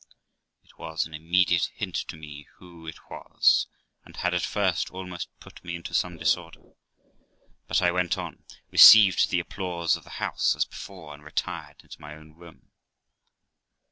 It 0.63 0.79
was 0.79 1.05
an 1.05 1.13
immediate 1.13 1.69
hint 1.75 1.93
to 2.07 2.15
me 2.15 2.47
who 2.55 2.87
it 2.87 3.11
was, 3.11 3.67
and 4.03 4.15
had 4.17 4.33
at 4.33 4.41
first 4.41 4.89
almost 4.89 5.29
put 5.39 5.63
me 5.63 5.75
into 5.75 5.93
some 5.93 6.17
disorder; 6.17 6.71
but 7.67 7.83
I 7.83 7.91
went 7.91 8.17
on, 8.17 8.43
received 8.71 9.29
the 9.29 9.39
applause 9.39 9.95
of 9.95 10.03
the 10.03 10.09
house, 10.17 10.55
as 10.55 10.65
before, 10.65 11.13
and 11.13 11.23
retired 11.23 11.83
into 11.83 12.01
my 12.01 12.15
own 12.15 12.33
room. 12.33 12.71